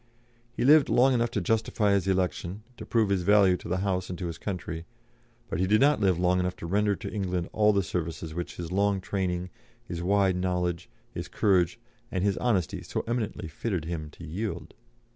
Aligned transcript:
He 0.51 0.65
lived 0.65 0.89
long 0.89 1.13
enough 1.13 1.29
to 1.29 1.41
justify 1.41 1.91
his 1.91 2.07
election, 2.07 2.63
to 2.77 2.87
prove 2.87 3.09
his 3.09 3.21
value 3.21 3.55
to 3.57 3.67
the 3.69 3.77
House 3.85 4.09
and 4.09 4.17
to 4.17 4.25
his 4.25 4.39
country, 4.39 4.87
but 5.47 5.59
he 5.59 5.67
did 5.67 5.79
not 5.79 5.99
live 6.01 6.17
long 6.17 6.39
enough 6.39 6.55
to 6.55 6.65
render 6.65 6.95
to 6.95 7.13
England 7.13 7.49
all 7.53 7.71
the 7.71 7.83
services 7.83 8.33
which 8.33 8.55
his 8.55 8.71
long 8.71 8.99
training, 8.99 9.51
his 9.85 10.01
wide 10.01 10.37
knowledge, 10.37 10.89
his 11.13 11.27
courage, 11.27 11.79
and 12.11 12.23
his 12.23 12.35
honesty 12.37 12.81
so 12.81 13.03
eminently 13.05 13.47
fitted 13.47 13.85
him 13.85 14.09
to 14.13 14.25
yield. 14.25 14.73